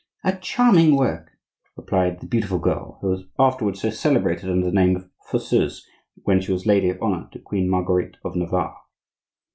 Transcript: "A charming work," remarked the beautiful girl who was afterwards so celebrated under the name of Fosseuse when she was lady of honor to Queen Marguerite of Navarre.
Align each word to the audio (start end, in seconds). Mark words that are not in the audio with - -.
"A 0.23 0.35
charming 0.35 0.95
work," 0.95 1.33
remarked 1.77 2.21
the 2.21 2.25
beautiful 2.27 2.57
girl 2.57 2.97
who 3.01 3.09
was 3.09 3.25
afterwards 3.37 3.81
so 3.81 3.91
celebrated 3.91 4.49
under 4.49 4.65
the 4.65 4.71
name 4.71 4.95
of 4.95 5.07
Fosseuse 5.29 5.87
when 6.23 6.41
she 6.41 6.51
was 6.51 6.65
lady 6.65 6.89
of 6.89 6.99
honor 7.03 7.29
to 7.33 7.37
Queen 7.39 7.69
Marguerite 7.69 8.17
of 8.25 8.35
Navarre. 8.35 8.79